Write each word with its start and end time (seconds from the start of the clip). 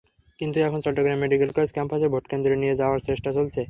কিন্তু 0.39 0.57
এখন 0.59 0.79
Chattogram 0.85 1.19
medical 1.19 1.49
college 1.51 1.71
ক্যাম্পাসে 1.71 2.07
ভোটকেন্দ্র 2.13 2.51
নিয়ে 2.55 2.75
যাওয়ার 2.75 2.99
চেষ্টা 3.07 3.29
চলছে। 3.33 3.59